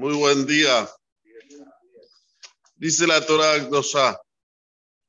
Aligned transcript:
Muy 0.00 0.14
buen 0.14 0.46
día. 0.46 0.88
Dice 2.74 3.06
la 3.06 3.20
Torah 3.26 3.58
Gdosha. 3.58 4.18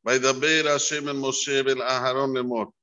Vaidaber 0.03 0.65
Hashem 0.65 1.07
el 1.07 1.15
Moshe 1.15 1.59
el 1.59 1.81
Aharon 1.81 2.33
Lemor. 2.33 2.73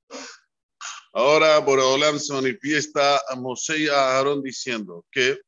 Ahora 1.12 1.58
Boraholam 1.58 2.18
se 2.18 2.32
manifiesta 2.32 3.20
a 3.28 3.36
Moshe 3.36 3.80
y 3.80 3.88
a 3.88 4.16
Aarón 4.16 4.42
diciendo 4.42 5.04
que 5.12 5.38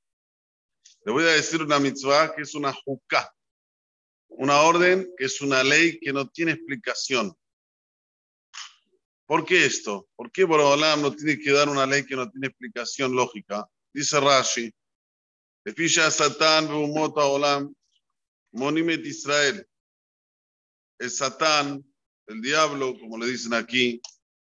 le 1.07 1.13
voy 1.13 1.25
a 1.25 1.29
decir 1.29 1.63
una 1.63 1.79
mitzvah 1.79 2.35
que 2.35 2.43
es 2.43 2.55
una 2.55 2.75
jukah, 2.75 3.35
una 4.29 4.61
orden 4.61 5.11
que 5.17 5.25
es 5.25 5.41
una 5.41 5.65
ley 5.65 5.99
que 5.99 6.13
no 6.13 6.29
tiene 6.29 6.53
explicación. 6.53 7.35
¿Por 9.25 9.47
qué 9.47 9.65
esto? 9.65 10.11
¿Por 10.15 10.31
qué 10.31 10.45
Boraholam 10.45 11.01
no 11.01 11.17
tiene 11.17 11.43
que 11.43 11.53
dar 11.53 11.71
una 11.71 11.87
ley 11.87 12.05
que 12.05 12.17
no 12.17 12.31
tiene 12.31 12.49
explicación 12.49 13.17
lógica? 13.17 13.67
Dice 13.95 14.21
Rashi, 14.21 14.71
Efisha 15.71 16.11
Satán 16.11 16.67
Beumota 16.67 17.25
Olam, 17.25 17.73
Monimet 18.53 19.07
Israel. 19.07 19.65
El 20.99 21.11
Satán, 21.11 21.85
el 22.27 22.43
diablo, 22.43 22.99
como 22.99 23.17
le 23.17 23.27
dicen 23.27 23.55
aquí, 23.55 24.01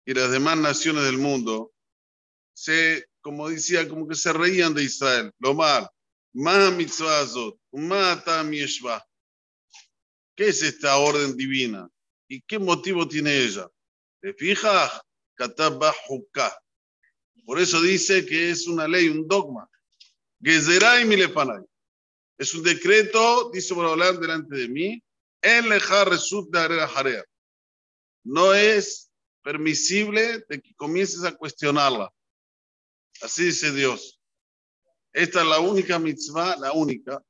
y 0.06 0.14
las 0.14 0.30
demás 0.30 0.56
naciones 0.56 1.04
del 1.04 1.18
mundo, 1.18 1.72
se, 2.54 3.04
como 3.20 3.50
decía, 3.50 3.86
como 3.86 4.08
que 4.08 4.14
se 4.14 4.32
reían 4.32 4.72
de 4.72 4.82
Israel. 4.82 5.30
Lo 5.38 5.52
mal. 5.52 5.90
¿Qué 10.36 10.48
es 10.48 10.62
esta 10.62 10.96
orden 10.96 11.36
divina? 11.36 11.88
¿Y 12.28 12.40
qué 12.42 12.58
motivo 12.58 13.06
tiene 13.06 13.42
ella? 13.42 13.68
¿Te 14.22 14.32
fijas? 14.32 15.02
Por 17.44 17.60
eso 17.60 17.82
dice 17.82 18.24
que 18.24 18.50
es 18.50 18.66
una 18.66 18.88
ley, 18.88 19.08
un 19.08 19.28
dogma. 19.28 19.68
Gezerai 20.42 21.04
milepanay. 21.04 21.62
Es 22.38 22.54
un 22.54 22.62
decreto, 22.62 23.50
dice 23.52 23.74
por 23.74 23.86
hablar 23.86 24.18
delante 24.18 24.56
de 24.56 24.68
mí, 24.68 25.02
en 25.42 25.68
lejar 25.68 26.08
resut 26.08 26.50
de 26.50 27.24
No 28.24 28.54
es 28.54 29.10
permisible 29.42 30.44
de 30.48 30.60
que 30.60 30.74
comiences 30.74 31.24
a 31.24 31.36
cuestionarla. 31.36 32.10
Así 33.22 33.44
dice 33.44 33.72
Dios. 33.72 34.20
Esta 35.12 35.42
es 35.42 35.46
la 35.46 35.60
única 35.60 35.98
mitzvah, 35.98 36.56
la 36.56 36.72
única, 36.72 37.22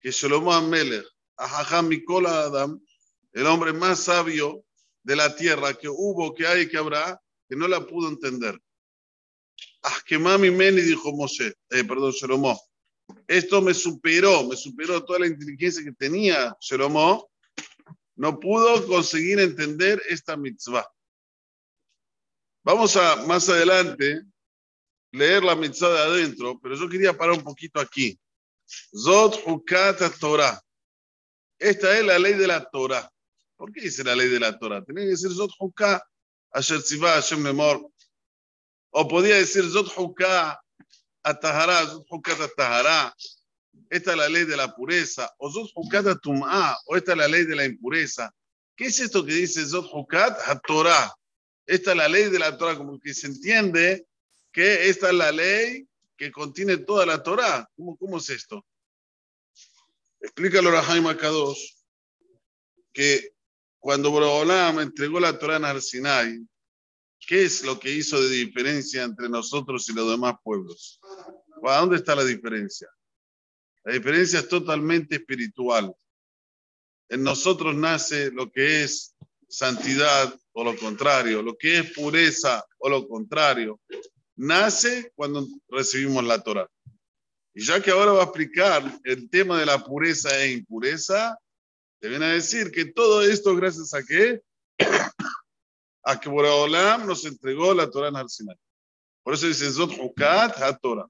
que 0.00 0.10
Shlomo 0.10 0.52
Amelech, 0.52 1.06
Ahajam 1.36 1.88
Mikola 1.88 2.44
Adam, 2.44 2.80
el 3.32 3.46
hombre 3.46 3.72
más 3.72 4.00
sabio 4.00 4.64
de 5.02 5.16
la 5.16 5.34
tierra 5.36 5.74
que 5.74 5.88
hubo, 5.88 6.34
que 6.34 6.46
hay, 6.46 6.68
que 6.68 6.78
habrá, 6.78 7.20
que 7.48 7.56
no 7.56 7.68
la 7.68 7.86
pudo 7.86 8.08
entender. 8.08 8.60
Ah, 9.82 9.98
que 10.04 10.18
mami 10.18 10.50
Meni 10.50 10.80
dijo 10.82 11.12
Moshe, 11.12 11.54
eh, 11.70 11.84
perdón, 11.84 12.12
Shlomo. 12.12 12.60
Esto 13.26 13.62
me 13.62 13.74
superó, 13.74 14.44
me 14.44 14.56
superó 14.56 15.04
toda 15.04 15.20
la 15.20 15.26
inteligencia 15.26 15.82
que 15.82 15.92
tenía 15.92 16.56
Shlomo. 16.60 17.30
No 18.16 18.40
pudo 18.40 18.86
conseguir 18.86 19.38
entender 19.38 20.02
esta 20.08 20.36
mitzvah. 20.36 20.86
Vamos 22.64 22.96
a 22.96 23.24
más 23.26 23.48
adelante 23.48 24.22
leer 25.12 25.44
la 25.44 25.54
mitzvah 25.54 25.90
de 25.90 25.98
adentro, 25.98 26.58
pero 26.60 26.74
yo 26.74 26.88
quería 26.88 27.16
parar 27.16 27.36
un 27.36 27.44
poquito 27.44 27.80
aquí. 27.80 28.18
Zot 28.94 29.42
Hukat 29.46 30.18
Torah. 30.18 30.60
Esta 31.58 31.98
es 31.98 32.04
la 32.04 32.18
ley 32.18 32.34
de 32.34 32.46
la 32.46 32.68
Torah. 32.68 33.10
¿Por 33.56 33.72
qué 33.72 33.82
dice 33.82 34.04
la 34.04 34.14
ley 34.14 34.28
de 34.28 34.40
la 34.40 34.58
Torah? 34.58 34.84
Tiene 34.84 35.02
que 35.02 35.08
decir 35.08 35.30
Zot 35.30 35.50
Hukat 35.58 36.02
Asher 36.50 36.82
Tzivah 36.82 37.14
Hashem 37.14 37.42
Lemor. 37.42 37.90
O 39.00 39.06
podía 39.06 39.36
decir 39.36 39.62
Zot 39.70 39.96
Hukat 39.96 40.58
Atahara, 41.22 41.86
Zot 41.86 42.04
Hukat 42.10 42.40
Atahara. 42.40 43.14
Esta 43.88 44.10
es 44.10 44.16
la 44.16 44.28
ley 44.28 44.44
de 44.44 44.56
la 44.56 44.74
pureza. 44.74 45.32
O 45.38 45.48
Zot 45.52 45.70
Hukat 45.72 46.20
Tum'a. 46.20 46.76
O 46.86 46.96
esta 46.96 47.12
es 47.12 47.18
la 47.18 47.28
ley 47.28 47.44
de 47.44 47.54
la 47.54 47.64
impureza. 47.64 48.34
¿Qué 48.74 48.86
es 48.86 48.98
esto 48.98 49.24
que 49.24 49.34
dice 49.34 49.64
Zot 49.64 49.88
Hukat 49.92 50.36
Torah? 50.66 51.14
Esta 51.64 51.92
es 51.92 51.96
la 51.96 52.08
ley 52.08 52.28
de 52.28 52.40
la 52.40 52.58
Torah, 52.58 52.76
como 52.76 52.98
que 52.98 53.14
se 53.14 53.28
entiende 53.28 54.04
que 54.52 54.88
esta 54.88 55.10
es 55.10 55.14
la 55.14 55.30
ley 55.30 55.86
que 56.16 56.32
contiene 56.32 56.78
toda 56.78 57.06
la 57.06 57.22
Torah. 57.22 57.70
¿Cómo, 57.76 57.96
cómo 57.96 58.18
es 58.18 58.28
esto? 58.30 58.66
Explícalo 60.20 60.76
a 60.76 60.82
Jaime 60.82 61.10
Akadosh 61.10 61.72
que 62.92 63.30
cuando 63.78 64.10
Borobolam 64.10 64.80
entregó 64.80 65.20
la 65.20 65.38
Torah 65.38 65.58
en 65.58 65.66
Arsinai, 65.66 66.48
¿qué 67.28 67.44
es 67.44 67.62
lo 67.62 67.78
que 67.78 67.92
hizo 67.92 68.20
de 68.20 68.30
diferencia 68.30 69.02
entre 69.02 69.28
nosotros 69.28 69.86
y 69.90 69.92
los 69.92 70.10
demás 70.10 70.36
pueblos? 70.42 70.98
¿A 71.62 71.80
dónde 71.80 71.96
está 71.96 72.14
la 72.14 72.24
diferencia? 72.24 72.88
La 73.84 73.92
diferencia 73.92 74.38
es 74.38 74.48
totalmente 74.48 75.16
espiritual. 75.16 75.94
En 77.10 77.22
nosotros 77.22 77.74
nace 77.74 78.30
lo 78.30 78.50
que 78.50 78.82
es 78.82 79.14
santidad 79.46 80.34
o 80.52 80.64
lo 80.64 80.74
contrario, 80.76 81.42
lo 81.42 81.56
que 81.58 81.80
es 81.80 81.92
pureza 81.92 82.64
o 82.78 82.88
lo 82.88 83.06
contrario 83.06 83.78
nace 84.38 85.12
cuando 85.14 85.46
recibimos 85.68 86.24
la 86.24 86.40
Torah. 86.42 86.68
Y 87.54 87.64
ya 87.64 87.82
que 87.82 87.90
ahora 87.90 88.12
va 88.12 88.20
a 88.20 88.26
explicar 88.26 89.00
el 89.04 89.28
tema 89.28 89.58
de 89.58 89.66
la 89.66 89.84
pureza 89.84 90.38
e 90.40 90.52
impureza, 90.52 91.36
te 92.00 92.08
viene 92.08 92.26
a 92.26 92.32
decir 92.32 92.70
que 92.70 92.86
todo 92.86 93.22
esto 93.22 93.54
gracias 93.56 93.92
a 93.92 94.02
qué? 94.02 94.40
A 96.08 96.18
que 96.18 96.28
Boraholam 96.30 97.06
nos 97.06 97.26
entregó 97.26 97.74
la 97.74 97.90
Torah 97.90 98.08
en 98.08 98.16
el. 98.16 98.58
Por 99.22 99.34
eso 99.34 99.46
dice 99.46 99.70
Zot 99.70 99.92
Hukat 99.98 100.56
HaTorah. 100.56 101.06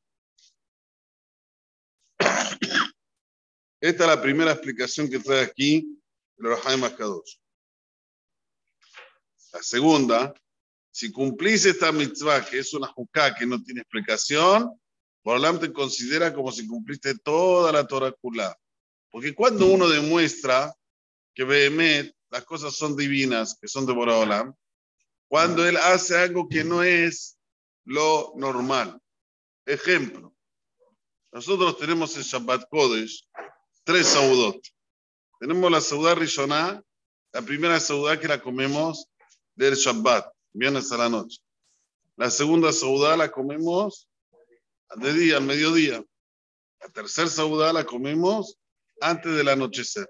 Esta 3.81 4.05
es 4.05 4.11
la 4.11 4.21
primera 4.21 4.51
explicación 4.51 5.09
que 5.09 5.21
trae 5.21 5.43
aquí 5.43 5.87
el 6.39 6.45
Rahaim 6.45 6.83
Akadosh. 6.83 7.37
La 9.53 9.63
segunda 9.63 10.35
si 10.91 11.13
cumplís 11.13 11.65
esta 11.65 11.93
mitzvah, 11.93 12.45
que 12.45 12.59
es 12.59 12.75
una 12.75 12.89
juká 12.89 13.33
que 13.33 13.47
no 13.47 13.63
tiene 13.63 13.83
explicación, 13.83 14.81
por 15.23 15.61
te 15.61 15.73
considera 15.73 16.35
como 16.35 16.51
si 16.51 16.67
cumpliste 16.67 17.17
toda 17.19 17.71
la 17.71 17.87
Torah 17.87 18.13
Porque 19.09 19.33
cuando 19.33 19.67
uno 19.67 19.89
demuestra 19.89 20.75
que 21.35 21.45
Behemet, 21.45 22.13
las 22.31 22.45
cosas 22.45 22.75
son 22.75 22.97
divinas, 22.97 23.57
que 23.61 23.69
son 23.69 23.87
de 23.87 23.93
Boraholam, 23.93 24.53
cuando 25.29 25.67
él 25.67 25.77
hace 25.77 26.17
algo 26.17 26.49
que 26.49 26.65
no 26.65 26.83
es 26.83 27.39
lo 27.85 28.33
normal. 28.37 29.01
Ejemplo, 29.67 30.35
nosotros 31.31 31.79
tenemos 31.79 32.17
en 32.17 32.23
Shabbat 32.23 32.69
Kodesh 32.71 33.29
tres 33.85 34.09
saudot. 34.09 34.61
Tenemos 35.39 35.71
la 35.71 35.81
saudá 35.81 36.15
Rishoná, 36.15 36.83
la 37.33 37.43
primera 37.43 37.79
saudá 37.79 38.19
que 38.19 38.29
la 38.29 38.41
comemos 38.41 39.07
del 39.55 39.75
Shabbat 39.75 40.33
viernes 40.53 40.91
a 40.93 40.97
la 40.97 41.09
noche. 41.09 41.39
La 42.17 42.31
segunda 42.31 42.73
saudá 42.73 43.17
la 43.17 43.31
comemos 43.31 44.09
de 44.97 45.13
día, 45.13 45.37
al 45.37 45.45
mediodía. 45.45 46.05
La 46.81 46.89
tercera 46.89 47.29
saudá 47.29 47.73
la 47.73 47.85
comemos 47.85 48.59
antes 49.01 49.37
del 49.37 49.49
anochecer. 49.49 50.09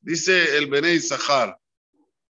Dice 0.00 0.56
el 0.56 0.66
Benei 0.66 1.00
Sahar, 1.00 1.57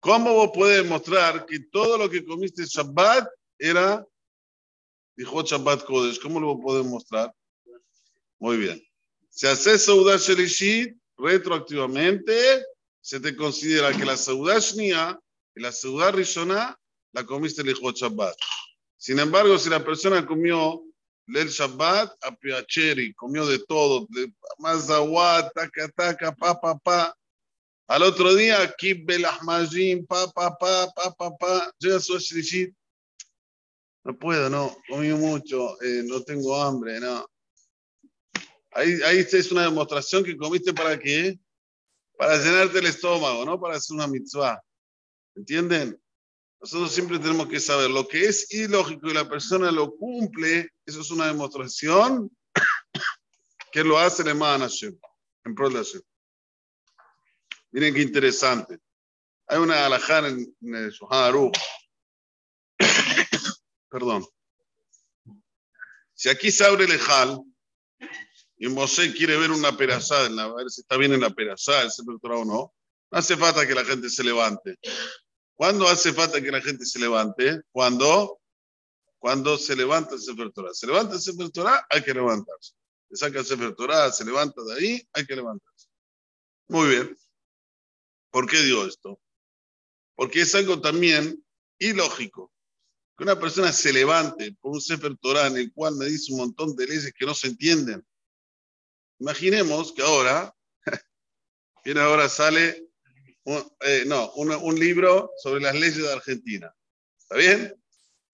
¿cómo 0.06 0.34
vos 0.34 0.53
puedes 0.55 0.84
demostrar 0.84 1.44
que 1.47 1.59
todo 1.59 1.99
lo 1.99 2.09
que 2.09 2.25
comiste 2.25 2.65
Shabbat 2.65 3.28
era, 3.59 4.06
dijo 5.17 5.43
Shabbat 5.43 5.84
Kodesh, 5.84 6.21
¿cómo 6.21 6.39
lo 6.39 6.61
puedes 6.61 6.87
mostrar? 6.87 7.34
Muy 8.39 8.56
bien. 8.56 8.81
Si 9.31 9.49
haces 9.49 9.84
saudá 9.84 10.17
Shelishit 10.17 10.97
retroactivamente, 11.19 12.65
se 13.00 13.19
te 13.19 13.34
considera 13.34 13.93
que 13.93 14.05
la 14.05 14.17
saudá 14.17 14.61
Shnia 14.61 15.19
y 15.56 15.61
la 15.61 15.72
ciudad 15.72 16.15
Rishona 16.15 16.78
la 17.12 17.27
comiste 17.27 17.62
el 17.62 17.71
hijo 17.71 17.91
Shabbat. 17.91 18.37
Sin 18.97 19.19
embargo, 19.19 19.59
si 19.59 19.69
la 19.71 19.84
persona 19.84 20.25
comió 20.25 20.83
el 21.27 21.49
Shabbat, 21.49 22.12
a 22.23 22.37
piacheri, 22.37 23.12
comió 23.14 23.44
de 23.44 23.58
todo, 23.58 24.06
de 24.11 24.32
mazawat, 24.58 25.53
taca, 25.53 25.88
taca, 25.88 26.32
pa, 26.32 26.61
pa, 26.61 26.79
pa. 26.79 27.17
Al 27.88 28.03
otro 28.03 28.35
día, 28.35 28.75
kibbe 28.77 29.19
lahmajim, 29.19 30.05
pa, 30.06 30.27
pa, 30.33 30.56
pa, 30.59 30.91
pa, 30.93 31.15
pa, 31.15 31.37
pa, 31.37 31.73
llega 31.79 32.00
su 32.00 32.19
shrishit. 32.19 32.75
No 34.03 34.19
puedo, 34.19 34.50
no, 34.50 34.77
comí 34.88 35.11
mucho, 35.11 35.81
eh, 35.83 36.03
no 36.05 36.23
tengo 36.23 36.61
hambre, 36.61 36.99
no. 36.99 37.25
Ahí, 38.73 39.00
ahí 39.05 39.19
es 39.19 39.53
una 39.53 39.62
demostración 39.62 40.25
que 40.25 40.37
comiste 40.37 40.73
para 40.75 40.99
qué? 40.99 41.38
Para 42.19 42.37
llenarte 42.38 42.81
el 42.81 42.87
estómago, 42.87 43.44
no 43.44 43.61
para 43.61 43.77
hacer 43.77 43.94
una 43.94 44.09
mitzvah. 44.09 44.61
¿Entienden? 45.37 46.00
Nosotros 46.61 46.91
siempre 46.93 47.19
tenemos 47.21 47.49
que 47.49 47.61
saber 47.61 47.91
lo 47.91 48.09
que 48.09 48.27
es 48.27 48.53
ilógico 48.53 49.09
y 49.09 49.15
la 49.15 49.29
persona 49.29 49.71
lo 49.71 49.94
cumple, 49.94 50.71
eso 50.85 51.00
es 51.00 51.11
una 51.12 51.27
demostración 51.29 52.31
que 53.73 53.85
lo 53.85 53.99
hace 53.99 54.23
el 54.23 54.29
en 54.31 55.55
pro 55.55 55.71
de 55.71 55.77
Hashem. 55.77 56.03
Miren 57.73 57.95
qué 57.95 58.03
interesante. 58.03 58.79
Hay 59.47 59.59
una 59.59 59.87
alajá 59.87 60.27
en, 60.29 60.55
el 60.63 60.91
Shohan 60.91 61.53
Perdón. 63.91 64.27
Si 66.15 66.29
aquí 66.29 66.51
se 66.51 66.65
abre 66.65 66.85
el 66.85 66.93
Ejal, 66.93 67.41
y 68.59 68.69
Mosé 68.69 69.13
quiere 69.13 69.37
ver 69.37 69.51
una 69.51 69.77
perazada, 69.77 70.27
a 70.43 70.55
ver 70.55 70.71
si 70.71 70.81
está 70.81 70.97
bien 70.97 71.13
en 71.13 71.21
la 71.21 71.31
perazada, 71.31 71.83
el 71.83 72.21
Torah 72.21 72.39
o 72.39 72.45
no, 72.45 72.75
no 73.11 73.19
hace 73.19 73.37
falta 73.37 73.67
que 73.67 73.75
la 73.75 73.85
gente 73.85 74.09
se 74.09 74.25
levante. 74.25 74.79
¿Cuándo 75.55 75.87
hace 75.89 76.13
falta 76.13 76.41
que 76.41 76.51
la 76.51 76.61
gente 76.61 76.85
se 76.85 76.99
levante? 76.99 77.63
Cuando, 77.71 78.41
cuando 79.19 79.59
se 79.59 79.77
levanta 79.77 80.15
el 80.15 80.21
Sefer. 80.21 80.51
Se 80.73 80.87
levanta 80.87 81.15
el 81.15 81.21
Sefer 81.21 81.51
hay 81.91 82.03
que 82.03 82.15
levantarse. 82.15 82.73
Se 83.11 83.17
saca 83.17 83.41
el 83.41 83.47
Sefer 83.47 83.75
se 84.13 84.25
levanta 84.25 84.63
de 84.65 84.75
ahí, 84.75 85.09
hay 85.13 85.27
que 85.27 85.37
levantarse. 85.37 85.89
Muy 86.69 86.89
bien. 86.89 87.17
¿Por 88.37 88.47
qué 88.50 88.61
digo 88.61 88.85
esto? 88.85 89.19
Porque 90.15 90.43
es 90.43 90.55
algo 90.55 90.79
también 90.79 91.43
ilógico. 91.79 92.53
Que 93.17 93.25
una 93.25 93.41
persona 93.41 93.73
se 93.73 93.94
levante 93.94 94.55
por 94.61 94.73
un 94.73 94.81
Sefer 94.83 95.17
Torah 95.17 95.47
en 95.47 95.56
el 95.56 95.73
cual 95.73 95.97
me 95.97 96.05
dice 96.05 96.35
un 96.35 96.41
montón 96.41 96.77
de 96.77 96.87
leyes 96.87 97.15
que 97.19 97.25
no 97.25 97.33
se 97.33 97.47
entienden. 97.47 98.06
Imaginemos 99.21 99.91
que 99.91 100.03
ahora, 100.03 100.55
viene 101.83 102.00
ahora 102.00 102.29
sale, 102.29 102.87
eh, 103.81 104.05
no, 104.06 104.31
un, 104.33 104.79
libro 104.79 105.31
sobre 105.43 105.62
las 105.62 105.75
leyes 105.75 105.97
de 105.97 106.12
Argentina. 106.12 106.71
¿Está 107.19 107.37
bien? 107.37 107.75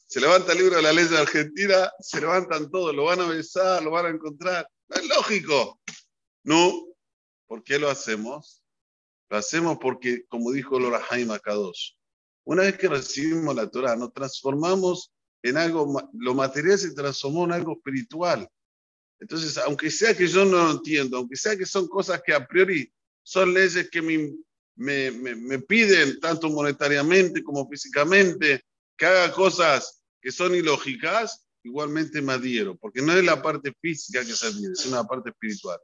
Se 0.09 0.21
levanta 0.21 0.51
el 0.51 0.59
libro 0.59 0.75
de 0.75 0.83
la 0.83 0.93
ley 0.93 1.05
de 1.05 1.19
Argentina, 1.19 1.93
se 2.01 2.21
levantan 2.21 2.73
todos, 2.73 2.93
lo 2.93 3.05
van 3.05 3.21
a 3.21 3.29
besar, 3.29 3.81
lo 3.85 3.93
van 3.93 4.07
a 4.07 4.09
encontrar. 4.09 4.69
No 4.89 4.97
es 4.97 5.07
lógico. 5.07 5.81
No. 6.43 6.89
¿Por 7.47 7.63
qué 7.63 7.79
lo 7.79 7.89
hacemos? 7.89 8.62
Lo 9.33 9.39
hacemos 9.39 9.79
porque, 9.81 10.27
como 10.29 10.53
dijo 10.53 10.79
Lora 10.79 11.01
Jaime 11.01 11.41
Kadosh, 11.41 11.93
una 12.45 12.65
vez 12.65 12.77
que 12.77 12.87
recibimos 12.87 13.55
la 13.55 13.67
Torah, 13.67 13.97
nos 13.97 14.13
transformamos 14.13 15.11
en 15.43 15.57
algo, 15.57 16.11
lo 16.13 16.35
material 16.35 16.79
se 16.79 16.93
transformó 16.93 17.47
en 17.47 17.53
algo 17.53 17.73
espiritual. 17.73 18.47
Entonces, 19.19 19.57
aunque 19.57 19.91
sea 19.91 20.15
que 20.15 20.27
yo 20.27 20.45
no 20.45 20.59
lo 20.59 20.71
entiendo, 20.73 21.17
aunque 21.17 21.37
sea 21.37 21.57
que 21.57 21.65
son 21.65 21.89
cosas 21.89 22.21
que 22.23 22.35
a 22.35 22.47
priori 22.47 22.93
son 23.23 23.55
leyes 23.55 23.89
que 23.89 24.03
me, 24.03 24.35
me, 24.77 25.11
me, 25.35 25.59
piden, 25.61 26.21
tanto 26.21 26.51
monetariamente 26.51 27.43
como 27.43 27.67
físicamente, 27.71 28.61
que 28.99 29.07
haga 29.07 29.33
cosas 29.33 30.05
que 30.21 30.31
son 30.31 30.55
ilógicas, 30.55 31.49
igualmente 31.63 32.21
me 32.21 32.35
adhiero, 32.35 32.77
porque 32.77 33.01
no 33.01 33.15
es 33.15 33.25
la 33.25 33.41
parte 33.41 33.73
física 33.81 34.21
que 34.27 34.35
se 34.35 34.49
adhiere, 34.49 34.75
es 34.75 34.85
una 34.85 35.05
parte 35.05 35.31
espiritual. 35.31 35.79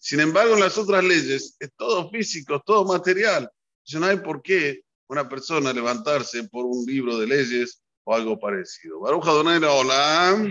Sin 0.00 0.18
embargo, 0.20 0.54
en 0.54 0.60
las 0.60 0.78
otras 0.78 1.04
leyes 1.04 1.56
es 1.60 1.70
todo 1.76 2.10
físico, 2.10 2.56
es 2.56 2.62
todo 2.64 2.84
material. 2.84 3.50
Entonces, 3.84 4.00
no 4.00 4.06
hay 4.06 4.16
por 4.16 4.42
qué 4.42 4.80
una 5.08 5.28
persona 5.28 5.72
levantarse 5.72 6.44
por 6.44 6.64
un 6.64 6.84
libro 6.86 7.18
de 7.18 7.26
leyes 7.26 7.82
o 8.04 8.14
algo 8.14 8.38
parecido. 8.40 9.00
Baruch 9.00 9.26
Adonai 9.26 9.62
hola. 9.62 10.48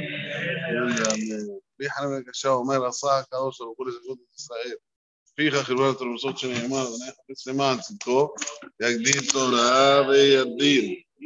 ريح 1.81 1.99
انا 1.99 2.19
بك 2.19 2.29
الشاو 2.29 2.63
ما 2.63 2.77
رصاك 2.77 3.33
اوصل 3.33 3.67
وكل 3.67 3.91
شغل 3.91 4.19
اسرائيل 4.37 4.77
فيها 5.35 5.63
خلوان 5.63 5.97
ترمسوت 5.97 6.37
شنو 6.37 6.51
يمر 6.51 6.87
انا 6.87 7.13
حبيت 7.23 7.37
سمعت 7.37 7.91
تكو 7.91 8.35
يا 8.81 8.89
جديد 8.89 9.31
تورا 9.31 10.13
يا 10.15 10.41
الدين 10.41 11.08